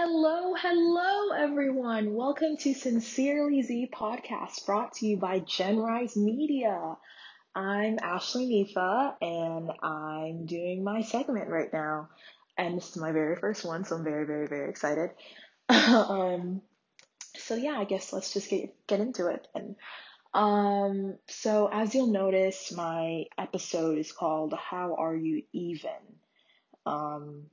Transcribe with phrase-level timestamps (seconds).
[0.00, 2.14] Hello, hello, everyone.
[2.14, 6.96] Welcome to Sincerely Z podcast brought to you by GenRise Media.
[7.52, 12.10] I'm Ashley Nifa and I'm doing my segment right now.
[12.56, 15.10] And this is my very first one, so I'm very, very, very excited.
[15.68, 16.62] um,
[17.36, 19.48] so yeah, I guess let's just get, get into it.
[19.52, 19.74] And,
[20.32, 25.90] um, so as you'll notice, my episode is called How Are You Even?
[26.86, 27.46] Um,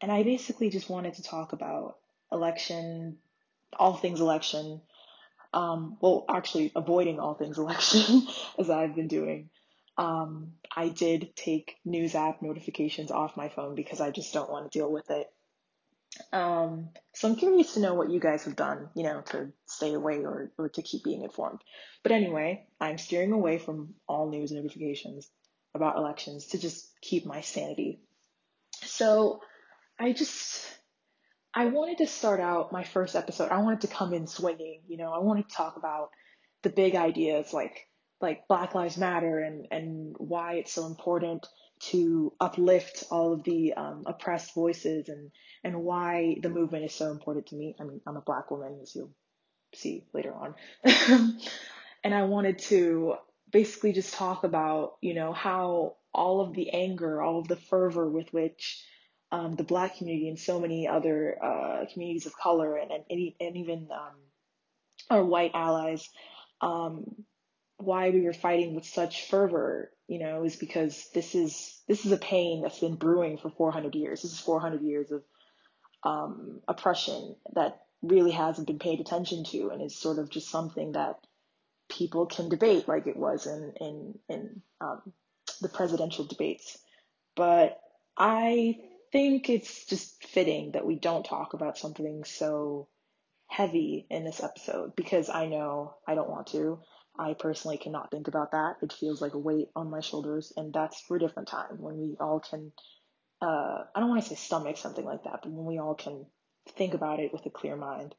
[0.00, 1.96] and I basically just wanted to talk about
[2.30, 3.18] election,
[3.78, 4.80] all things election.
[5.52, 8.26] Um, well, actually, avoiding all things election,
[8.58, 9.50] as I've been doing.
[9.98, 14.70] Um, I did take news app notifications off my phone because I just don't want
[14.70, 15.26] to deal with it.
[16.32, 19.94] Um, so I'm curious to know what you guys have done, you know, to stay
[19.94, 21.60] away or, or to keep being informed.
[22.02, 25.28] But anyway, I'm steering away from all news notifications
[25.74, 28.00] about elections to just keep my sanity.
[28.82, 29.40] So
[29.98, 30.66] I just,
[31.54, 33.50] I wanted to start out my first episode.
[33.50, 36.10] I wanted to come in swinging, you know, I wanted to talk about
[36.62, 37.88] the big ideas like,
[38.20, 41.46] like Black Lives Matter and, and why it's so important
[41.78, 45.30] to uplift all of the um, oppressed voices and,
[45.62, 47.76] and why the movement is so important to me.
[47.78, 49.12] I mean, I'm a black woman, as you'll
[49.74, 50.54] see later on.
[52.04, 53.16] and I wanted to
[53.50, 58.08] basically just talk about, you know, how all of the anger, all of the fervor
[58.08, 58.82] with which
[59.36, 63.56] um, the black community and so many other uh, communities of color and, and, and
[63.56, 64.14] even um,
[65.10, 66.08] our white allies,
[66.62, 67.04] um,
[67.76, 72.12] why we were fighting with such fervor, you know, is because this is this is
[72.12, 74.22] a pain that's been brewing for 400 years.
[74.22, 75.22] This is 400 years of
[76.02, 80.92] um, oppression that really hasn't been paid attention to, and is sort of just something
[80.92, 81.18] that
[81.90, 85.12] people can debate, like it was in in in um,
[85.60, 86.78] the presidential debates.
[87.34, 87.78] But
[88.16, 88.76] I
[89.12, 92.88] think it's just fitting that we don't talk about something so
[93.48, 96.80] heavy in this episode because I know I don't want to.
[97.18, 98.76] I personally cannot think about that.
[98.82, 101.96] It feels like a weight on my shoulders, and that's for a different time when
[101.96, 102.72] we all can.
[103.40, 106.26] Uh, I don't want to say stomach something like that, but when we all can
[106.76, 108.14] think about it with a clear mind.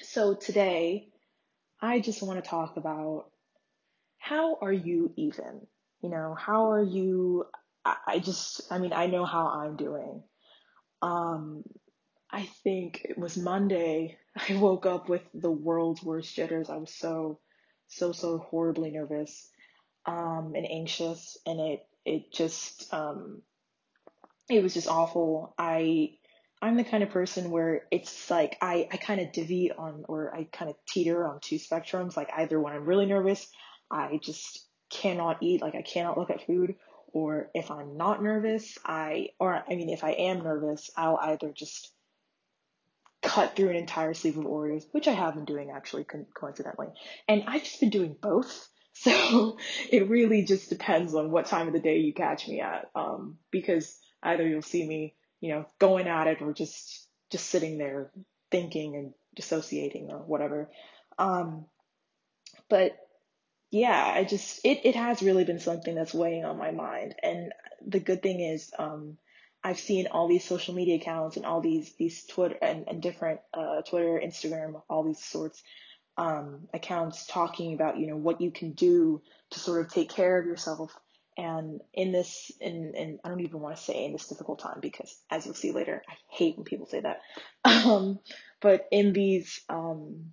[0.00, 1.08] So today,
[1.80, 3.30] I just want to talk about
[4.18, 5.66] how are you even?
[6.02, 7.46] You know, how are you
[7.84, 10.22] I, just, I mean, I know how I'm doing.
[11.02, 11.64] Um,
[12.30, 14.18] I think it was Monday.
[14.48, 16.70] I woke up with the world's worst jitters.
[16.70, 17.40] I was so,
[17.88, 19.50] so, so horribly nervous,
[20.06, 23.42] um, and anxious, and it, it just, um,
[24.48, 25.54] it was just awful.
[25.58, 26.14] I,
[26.60, 30.34] I'm the kind of person where it's like I, I kind of divvy on, or
[30.34, 32.16] I kind of teeter on two spectrums.
[32.16, 33.46] Like either when I'm really nervous,
[33.90, 36.76] I just cannot eat, like I cannot look at food,
[37.14, 41.52] or if I'm not nervous, I, or I mean, if I am nervous, I'll either
[41.52, 41.92] just
[43.22, 46.04] cut through an entire sleeve of Oreos, which I have been doing actually
[46.34, 46.88] coincidentally.
[47.28, 48.68] And I've just been doing both.
[48.96, 49.58] So
[49.90, 52.88] it really just depends on what time of the day you catch me at.
[52.94, 57.76] Um, because either you'll see me, you know, going at it or just, just sitting
[57.76, 58.12] there
[58.52, 60.70] thinking and dissociating or whatever.
[61.18, 61.66] Um,
[62.70, 62.96] but
[63.74, 67.16] yeah, I just it it has really been something that's weighing on my mind.
[67.20, 67.52] And
[67.84, 69.18] the good thing is, um,
[69.64, 73.40] I've seen all these social media accounts and all these these Twitter and, and different
[73.52, 75.60] uh, Twitter, Instagram, all these sorts
[76.16, 79.20] um, accounts talking about you know what you can do
[79.50, 80.94] to sort of take care of yourself.
[81.36, 84.78] And in this, in, in I don't even want to say in this difficult time
[84.80, 87.20] because as you'll see later, I hate when people say that.
[87.64, 88.20] Um,
[88.62, 90.32] but in these, um,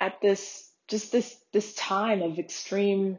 [0.00, 3.18] at this just this this time of extreme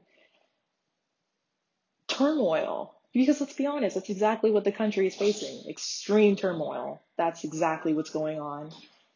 [2.07, 2.93] turmoil.
[3.13, 5.67] Because let's be honest, that's exactly what the country is facing.
[5.69, 7.01] Extreme turmoil.
[7.17, 8.71] That's exactly what's going on.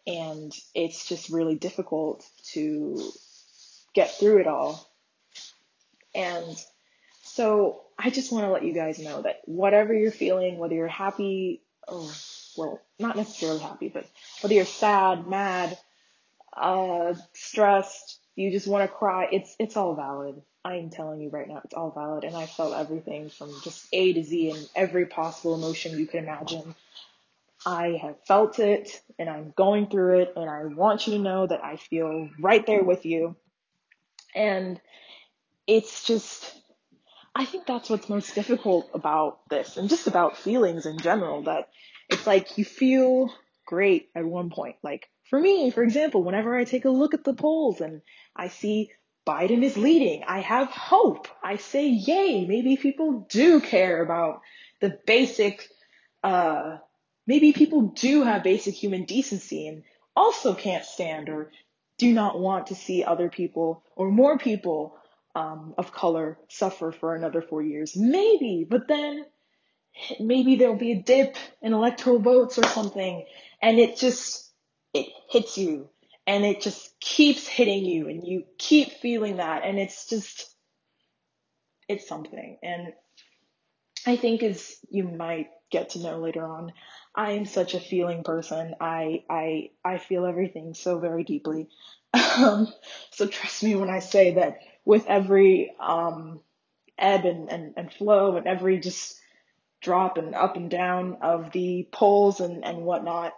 [0.07, 3.11] And it's just really difficult to
[3.93, 4.89] get through it all.
[6.15, 6.57] And
[7.23, 10.87] so I just want to let you guys know that whatever you're feeling, whether you're
[10.87, 14.07] happy, well, not necessarily happy, but
[14.41, 15.77] whether you're sad, mad,
[16.53, 20.41] uh, stressed, you just want to cry, it's it's all valid.
[20.63, 22.23] I am telling you right now, it's all valid.
[22.23, 26.23] And I felt everything from just A to Z and every possible emotion you could
[26.23, 26.75] imagine.
[27.65, 31.45] I have felt it and I'm going through it and I want you to know
[31.45, 33.35] that I feel right there with you.
[34.33, 34.79] And
[35.67, 36.53] it's just,
[37.35, 41.69] I think that's what's most difficult about this and just about feelings in general that
[42.09, 43.31] it's like you feel
[43.65, 44.77] great at one point.
[44.81, 48.01] Like for me, for example, whenever I take a look at the polls and
[48.35, 48.91] I see
[49.25, 51.29] Biden is leading, I have hope.
[51.41, 54.41] I say, yay, maybe people do care about
[54.81, 55.69] the basic,
[56.21, 56.79] uh,
[57.25, 59.83] maybe people do have basic human decency and
[60.17, 61.49] also can't stand or
[61.97, 64.97] do not want to see other people or more people
[65.33, 67.95] um, of color suffer for another four years.
[67.95, 69.23] Maybe, but then
[70.19, 73.25] maybe there'll be a dip in electoral votes or something,
[73.61, 74.50] and it just
[74.93, 75.89] it hits you,
[76.27, 80.53] and it just keeps hitting you, and you keep feeling that, and it's just
[81.87, 82.57] it's something.
[82.63, 82.93] And
[84.05, 86.73] I think as you might get to know later on,
[87.15, 88.75] I am such a feeling person.
[88.79, 91.69] I I I feel everything so very deeply.
[92.37, 92.67] Um,
[93.11, 96.39] so trust me when I say that with every um,
[96.97, 99.19] ebb and, and, and flow and every just
[99.81, 103.33] drop and up and down of the polls and, and whatnot.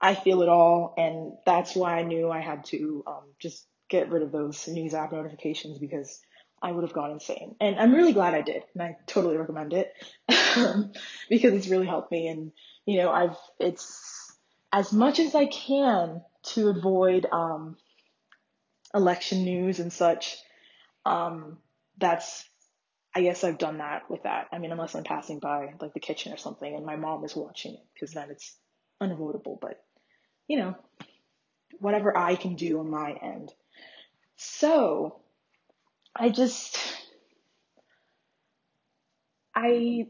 [0.00, 4.10] I feel it all, and that's why I knew I had to um, just get
[4.10, 6.20] rid of those news app notifications because
[6.60, 7.56] I would have gone insane.
[7.60, 9.92] And I'm really glad I did, and I totally recommend it
[11.28, 12.28] because it's really helped me.
[12.28, 12.52] And
[12.86, 14.32] you know, I've it's
[14.72, 16.22] as much as I can
[16.54, 17.76] to avoid um,
[18.94, 20.36] election news and such.
[21.06, 21.58] Um,
[21.98, 22.44] that's
[23.14, 24.48] I guess I've done that with that.
[24.52, 27.36] I mean, unless I'm passing by like the kitchen or something and my mom is
[27.36, 28.56] watching it, because then it's
[29.00, 29.58] unavoidable.
[29.60, 29.82] But
[30.48, 30.74] you know,
[31.78, 33.52] whatever I can do on my end.
[34.36, 35.20] So
[36.14, 36.78] I just
[39.54, 40.06] I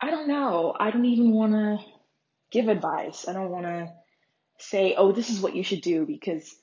[0.00, 0.74] I don't know.
[0.78, 1.78] I don't even want to
[2.50, 3.26] give advice.
[3.26, 3.92] I don't want to
[4.58, 6.54] say, "Oh, this is what you should do," because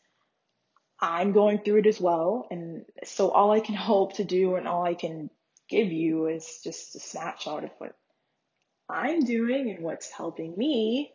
[1.00, 2.48] I'm going through it as well.
[2.50, 5.30] And so all I can hope to do and all I can
[5.70, 7.96] give you is just a snapshot of what
[8.90, 11.12] I'm doing and what's helping me.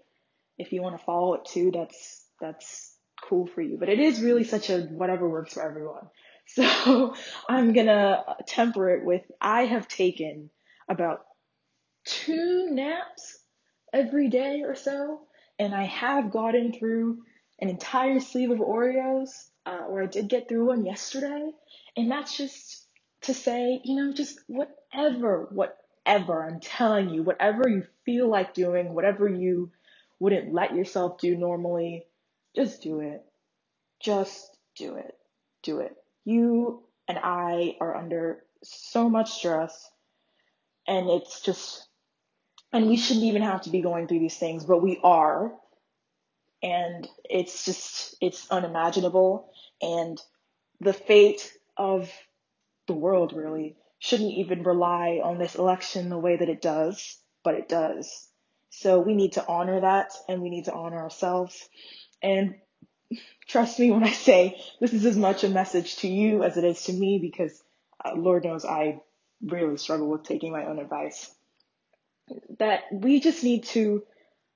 [0.58, 2.94] If you want to follow it too, that's that's
[3.28, 3.76] cool for you.
[3.78, 6.08] But it is really such a whatever works for everyone.
[6.52, 7.14] So
[7.48, 10.50] I'm gonna temper it with I have taken
[10.88, 11.24] about
[12.04, 13.38] two naps
[13.92, 15.20] every day or so,
[15.60, 17.18] and I have gotten through
[17.60, 19.30] an entire sleeve of Oreos,
[19.64, 21.50] uh, or I did get through one yesterday,
[21.96, 22.86] and that's just
[23.22, 25.48] to say, you know, just whatever,
[26.04, 29.70] whatever, I'm telling you, whatever you feel like doing, whatever you
[30.18, 32.04] wouldn't let yourself do normally,
[32.56, 33.24] just do it.
[34.00, 35.14] Just do it.
[35.62, 35.96] Do it.
[36.24, 39.90] You and I are under so much stress,
[40.86, 41.86] and it's just
[42.72, 45.52] and we shouldn't even have to be going through these things, but we are.
[46.62, 49.50] And it's just, it's unimaginable.
[49.82, 50.20] And
[50.80, 52.10] the fate of
[52.86, 57.54] the world really shouldn't even rely on this election the way that it does, but
[57.54, 58.28] it does.
[58.70, 61.68] So we need to honor that and we need to honor ourselves.
[62.22, 62.56] And
[63.46, 66.64] trust me when I say this is as much a message to you as it
[66.64, 67.62] is to me because
[68.04, 69.00] uh, Lord knows I
[69.42, 71.30] really struggle with taking my own advice
[72.58, 74.02] that we just need to,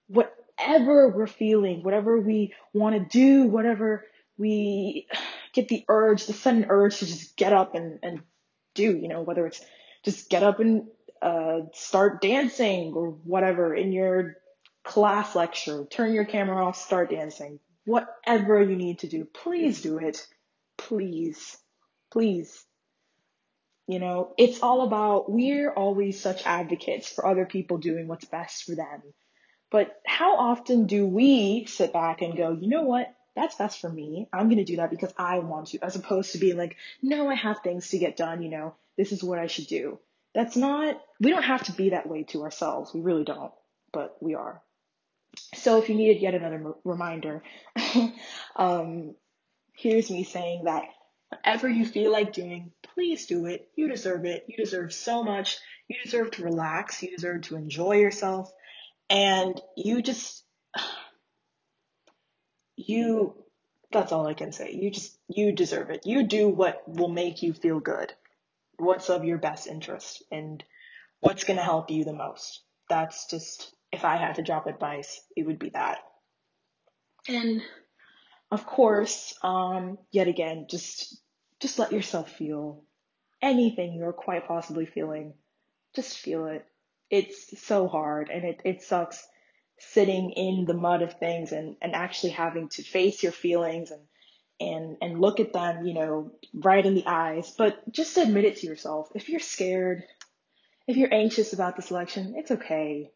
[0.07, 4.05] whatever we're feeling, whatever we want to do, whatever
[4.39, 5.07] we
[5.53, 8.23] get the urge, the sudden urge to just get up and, and
[8.75, 9.61] do, you know, whether it's
[10.05, 10.89] just get up and
[11.23, 14.37] uh, start dancing or whatever in your
[14.85, 19.99] class lecture, turn your camera off, start dancing, whatever you need to do, please do
[19.99, 20.27] it.
[20.77, 21.57] Please,
[22.11, 22.65] please.
[23.87, 28.65] You know, it's all about, we're always such advocates for other people doing what's best
[28.65, 29.03] for them.
[29.71, 33.13] But how often do we sit back and go, you know what?
[33.37, 34.29] That's best for me.
[34.33, 37.29] I'm going to do that because I want to, as opposed to being like, no,
[37.29, 38.43] I have things to get done.
[38.43, 39.99] You know, this is what I should do.
[40.35, 42.93] That's not, we don't have to be that way to ourselves.
[42.93, 43.53] We really don't,
[43.93, 44.63] but we are.
[45.55, 47.43] So if you needed yet another reminder,
[48.57, 49.15] um,
[49.73, 50.85] here's me saying that
[51.29, 53.69] whatever you feel like doing, please do it.
[53.75, 54.45] You deserve it.
[54.49, 55.59] You deserve so much.
[55.89, 57.03] You deserve to relax.
[57.03, 58.53] You deserve to enjoy yourself.
[59.11, 60.44] And you just,
[62.77, 63.35] you,
[63.93, 64.73] that's all I can say.
[64.73, 66.07] You just, you deserve it.
[66.07, 68.13] You do what will make you feel good.
[68.77, 70.63] What's of your best interest and
[71.21, 72.63] what's going to help you the most.
[72.89, 75.99] That's just, if I had to drop advice, it would be that.
[77.29, 77.63] And
[78.51, 81.21] of course, um, yet again, just,
[81.61, 82.83] just let yourself feel
[83.41, 85.35] anything you're quite possibly feeling.
[85.95, 86.67] Just feel it.
[87.11, 89.25] It's so hard and it, it sucks
[89.79, 94.03] sitting in the mud of things and, and actually having to face your feelings and,
[94.61, 97.55] and, and look at them, you know, right in the eyes.
[97.57, 99.09] But just admit it to yourself.
[99.15, 100.05] If you're scared,
[100.87, 103.11] if you're anxious about this election, it's okay.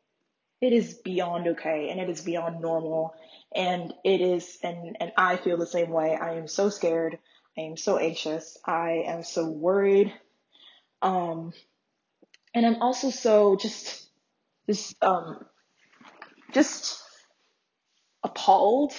[0.60, 3.14] It is beyond okay and it is beyond normal.
[3.54, 6.16] And it is, and, and I feel the same way.
[6.16, 7.18] I am so scared.
[7.56, 8.58] I am so anxious.
[8.64, 10.12] I am so worried.
[11.00, 11.52] Um,
[12.54, 14.08] and I'm also so just
[14.66, 15.44] this um,
[16.52, 17.02] just
[18.22, 18.92] appalled,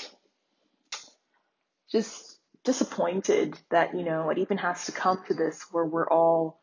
[1.92, 6.60] just disappointed that you know it even has to come to this where we're all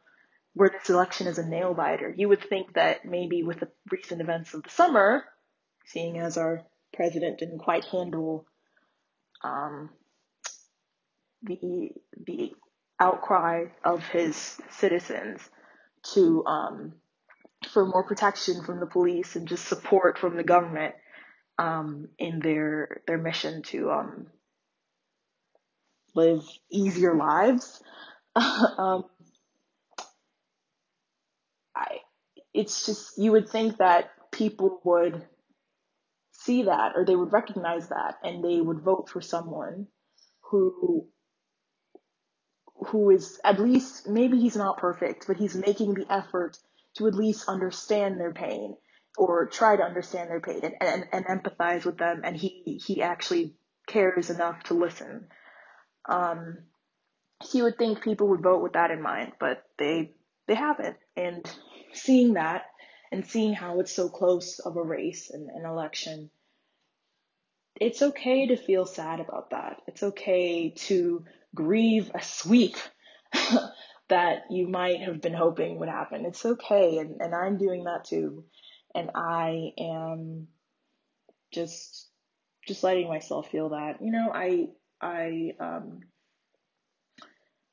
[0.55, 2.15] where this election is a nail biter.
[2.17, 5.25] You would think that maybe with the recent events of the summer,
[5.85, 6.63] seeing as our
[6.95, 8.47] president didn't quite handle
[9.43, 9.91] um,
[11.43, 11.91] the
[12.27, 12.53] the
[12.99, 15.41] outcry of his citizens
[16.15, 16.95] to um,
[17.69, 20.95] for more protection from the police and just support from the government
[21.59, 24.27] um, in their their mission to um,
[26.15, 27.83] live easier lives.
[28.37, 29.05] um,
[31.75, 31.99] I,
[32.53, 35.25] it's just you would think that people would
[36.33, 39.87] see that or they would recognize that and they would vote for someone
[40.51, 41.09] who
[42.89, 46.59] who is at least maybe he's not perfect, but he's making the effort
[46.97, 48.77] to at least understand their pain
[49.17, 53.03] or try to understand their pain and, and, and empathize with them and he he
[53.03, 53.55] actually
[53.87, 55.29] cares enough to listen.
[56.09, 56.59] Um
[57.53, 60.15] you would think people would vote with that in mind, but they
[60.47, 60.97] they haven't.
[61.17, 61.45] And
[61.93, 62.65] seeing that
[63.13, 66.31] and seeing how it's so close of a race and an election,
[67.81, 69.83] it's okay to feel sad about that.
[69.87, 71.25] It's okay to
[71.55, 72.77] grieve a sweep
[74.09, 76.25] that you might have been hoping would happen.
[76.25, 78.45] It's okay, and, and I'm doing that too.
[78.95, 80.49] And I am
[81.53, 82.09] just
[82.67, 84.01] just letting myself feel that.
[84.01, 84.69] You know, I
[85.01, 86.01] I um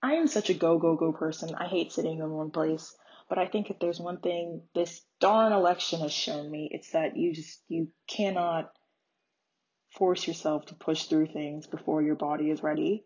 [0.01, 1.55] I am such a go go go person.
[1.55, 2.95] I hate sitting in one place.
[3.29, 7.15] But I think if there's one thing this darn election has shown me, it's that
[7.15, 8.71] you just you cannot
[9.91, 13.03] force yourself to push through things before your body is ready.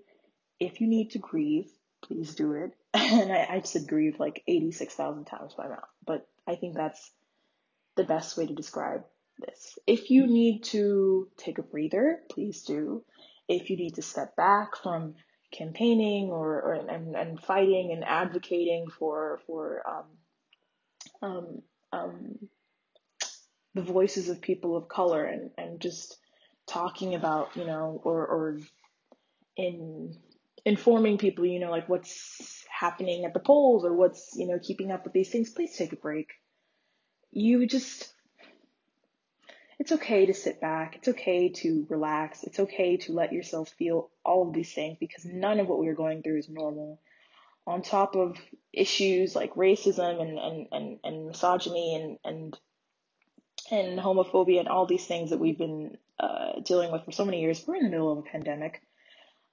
[0.60, 1.70] If you need to grieve,
[2.04, 2.72] please do it.
[2.94, 7.12] And I, I've said grieve like 86,000 times by now, but I think that's
[7.96, 9.04] the best way to describe
[9.40, 9.78] this.
[9.86, 13.04] If you need to take a breather, please do.
[13.48, 15.16] If you need to step back from
[15.52, 20.06] campaigning or, or and, and fighting and advocating for for um,
[21.22, 21.62] um,
[21.94, 22.50] um,
[23.74, 26.18] the voices of people of color and, and just
[26.68, 28.60] talking about you know or or
[29.56, 30.18] in
[30.66, 34.92] informing people you know like what's happening at the polls or what's you know keeping
[34.92, 36.32] up with these things please take a break
[37.32, 38.12] you just
[39.80, 40.96] it's okay to sit back.
[40.96, 42.44] It's okay to relax.
[42.44, 45.88] It's okay to let yourself feel all of these things because none of what we
[45.88, 47.00] are going through is normal.
[47.68, 48.38] On top of
[48.74, 52.58] issues like racism and, and, and, and misogyny and, and,
[53.70, 57.42] and homophobia and all these things that we've been uh, dealing with for so many
[57.42, 58.82] years, we're in the middle of a pandemic,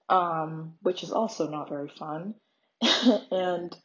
[0.09, 2.35] um, which is also not very fun.
[3.31, 3.77] and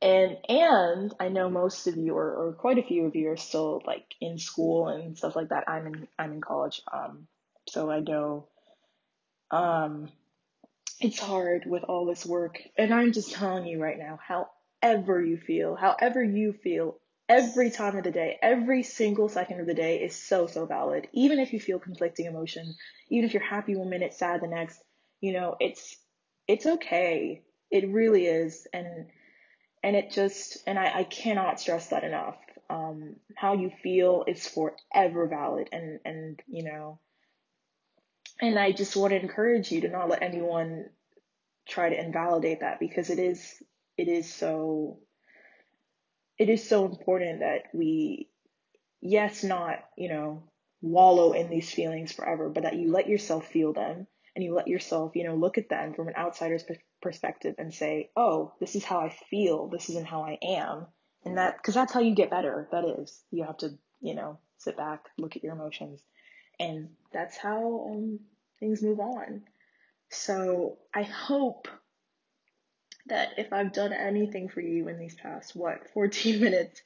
[0.00, 3.36] and and I know most of you or, or quite a few of you are
[3.36, 5.68] still like in school and stuff like that.
[5.68, 6.82] I'm in I'm in college.
[6.92, 7.26] Um
[7.68, 8.48] so I know
[9.50, 10.08] um
[11.00, 12.60] it's hard with all this work.
[12.76, 17.96] And I'm just telling you right now, however you feel, however you feel, every time
[17.96, 21.08] of the day, every single second of the day is so, so valid.
[21.12, 22.74] Even if you feel conflicting emotion,
[23.08, 24.80] even if you're happy one minute, sad the next,
[25.24, 25.96] you know, it's
[26.46, 27.40] it's okay.
[27.70, 28.66] It really is.
[28.74, 29.06] And
[29.82, 32.36] and it just, and I, I cannot stress that enough.
[32.68, 35.70] Um, how you feel is forever valid.
[35.72, 36.98] And, and, you know,
[38.40, 40.86] and I just want to encourage you to not let anyone
[41.66, 43.62] try to invalidate that because it is,
[43.96, 44.98] it is so,
[46.38, 48.28] it is so important that we,
[49.00, 50.44] yes, not, you know,
[50.82, 54.68] wallow in these feelings forever, but that you let yourself feel them and you let
[54.68, 56.64] yourself, you know, look at them from an outsider's
[57.00, 59.68] perspective and say, oh, this is how I feel.
[59.68, 60.86] This isn't how I am.
[61.24, 62.68] And that, cause that's how you get better.
[62.72, 66.00] That is, you have to, you know, sit back, look at your emotions.
[66.58, 68.20] And that's how um,
[68.58, 69.42] things move on.
[70.10, 71.68] So I hope
[73.06, 76.82] that if I've done anything for you in these past, what, 14 minutes,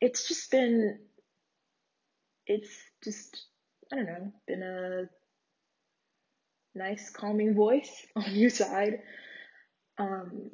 [0.00, 0.98] it's just been,
[2.46, 2.70] it's
[3.02, 3.44] just,
[3.92, 5.08] I don't know, been a
[6.74, 9.00] nice calming voice on your side
[9.98, 10.50] um,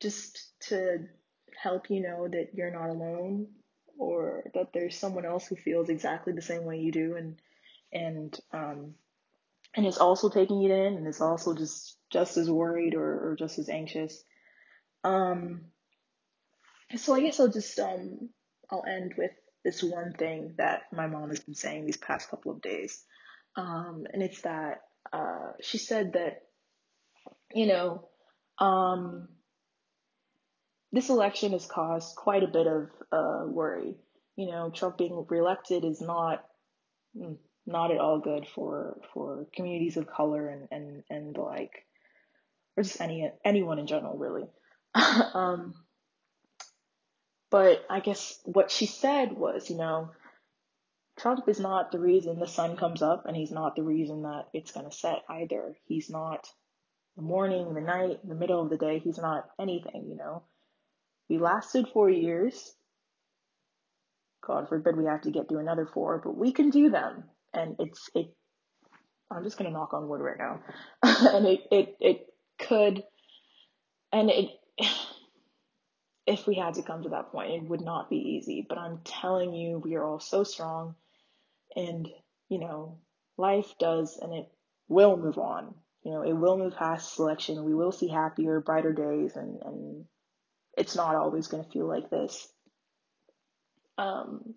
[0.00, 1.08] just to
[1.60, 3.48] help you know that you're not alone
[3.98, 7.16] or that there's someone else who feels exactly the same way you do.
[7.16, 7.36] And
[7.92, 8.94] and um,
[9.74, 13.36] and is also taking it in and is also just just as worried or, or
[13.36, 14.22] just as anxious.
[15.04, 15.62] Um
[16.96, 18.30] so i guess i'll just um
[18.70, 19.30] i'll end with
[19.62, 23.04] this one thing that my mom has been saying these past couple of days.
[23.56, 24.82] Um and it's that
[25.12, 26.42] uh she said that
[27.54, 28.08] you know
[28.58, 29.28] um
[30.92, 33.96] this election has caused quite a bit of uh, worry.
[34.36, 36.44] you know, Trump being reelected is not
[37.16, 37.36] mm,
[37.66, 41.84] not at all good for for communities of color and and and like
[42.76, 44.46] or just any anyone in general really.
[45.34, 45.74] um,
[47.50, 50.10] but I guess what she said was, you know,
[51.18, 54.44] Trump is not the reason the sun comes up, and he's not the reason that
[54.52, 55.76] it's going to set either.
[55.86, 56.48] He's not
[57.16, 59.00] the morning, the night, the middle of the day.
[59.00, 60.44] He's not anything, you know.
[61.28, 62.72] We lasted four years.
[64.46, 67.24] God forbid we have to get through another four, but we can do them.
[67.52, 68.32] And it's it.
[69.30, 70.60] I'm just gonna knock on wood right now,
[71.02, 72.26] and it it it
[72.58, 73.02] could,
[74.12, 74.50] and it.
[76.30, 78.66] If we had to come to that point, it would not be easy.
[78.68, 80.94] But I'm telling you, we are all so strong,
[81.76, 82.08] and
[82.48, 82.98] you know,
[83.36, 84.48] life does, and it
[84.88, 85.74] will move on.
[86.02, 87.64] You know, it will move past selection.
[87.64, 90.04] We will see happier, brighter days, and and
[90.76, 92.48] it's not always going to feel like this.
[93.98, 94.54] Um,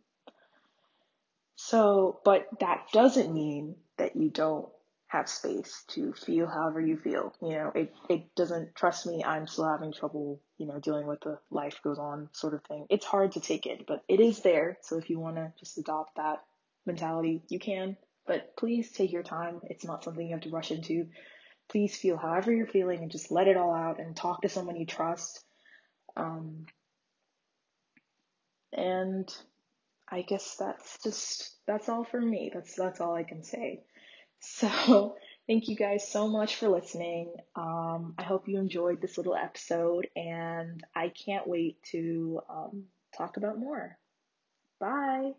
[1.56, 4.70] so, but that doesn't mean that you don't
[5.08, 7.34] have space to feel however you feel.
[7.41, 11.20] You know, it, it doesn't, trust me, I'm still having trouble, you know, dealing with
[11.22, 12.86] the life goes on sort of thing.
[12.89, 14.77] It's hard to take in, but it is there.
[14.82, 16.44] So if you want to just adopt that
[16.86, 17.98] mentality, you can.
[18.28, 19.62] But please take your time.
[19.64, 21.08] It's not something you have to rush into.
[21.70, 24.76] Please feel however you're feeling and just let it all out and talk to someone
[24.76, 25.44] you trust.
[26.16, 26.66] Um,
[28.74, 29.30] and
[30.10, 32.52] I guess that's just that's all for me.
[32.54, 33.84] That's that's all I can say.
[34.42, 35.16] So
[35.48, 37.34] thank you guys so much for listening.
[37.56, 42.84] Um, I hope you enjoyed this little episode, and I can't wait to um,
[43.18, 43.98] talk about more.
[44.80, 45.32] Bye.